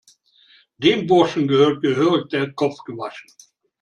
[0.79, 3.29] Dem Burschen gehört gehörig der Kopf gewaschen!